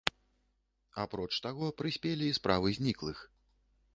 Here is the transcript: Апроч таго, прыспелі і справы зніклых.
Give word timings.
Апроч 1.03 1.27
таго, 1.45 1.69
прыспелі 1.83 2.25
і 2.31 2.37
справы 2.39 2.73
зніклых. 2.79 3.17